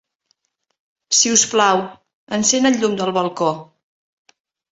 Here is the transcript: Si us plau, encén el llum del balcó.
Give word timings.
Si 1.17 1.33
us 1.33 1.43
plau, 1.51 1.83
encén 2.39 2.69
el 2.71 2.79
llum 2.83 2.97
del 3.01 3.13
balcó. 3.21 3.51